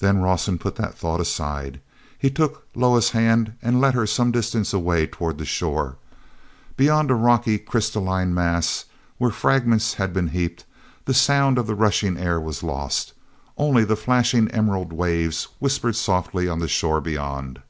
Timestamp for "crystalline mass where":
7.58-9.32